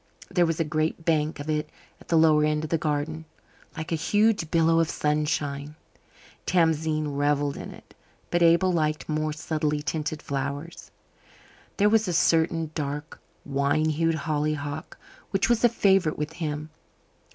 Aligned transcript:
There 0.31 0.47
was 0.47 0.59
a 0.59 0.63
great 0.63 1.05
bank 1.05 1.39
of 1.39 1.47
it 1.47 1.69
at 1.99 2.07
the 2.07 2.15
lower 2.17 2.43
end 2.43 2.63
of 2.63 2.71
the 2.71 2.77
garden, 2.79 3.25
like 3.77 3.91
a 3.91 3.95
huge 4.13 4.49
billow 4.49 4.79
of 4.79 4.89
sunshine. 4.89 5.75
Tamzine 6.47 7.15
revelled 7.15 7.55
in 7.55 7.69
it, 7.69 7.93
but 8.31 8.41
Abel 8.41 8.71
liked 8.71 9.07
more 9.07 9.31
subtly 9.31 9.83
tinted 9.83 10.23
flowers. 10.23 10.89
There 11.77 11.87
was 11.87 12.07
a 12.07 12.13
certain 12.13 12.71
dark 12.73 13.21
wine 13.45 13.89
hued 13.91 14.15
hollyhock 14.15 14.97
which 15.29 15.49
was 15.49 15.63
a 15.63 15.69
favourite 15.69 16.17
with 16.17 16.33
him. 16.33 16.71